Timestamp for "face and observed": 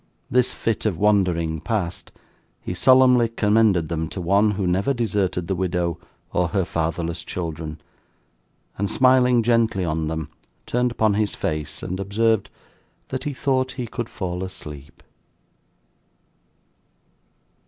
11.35-12.49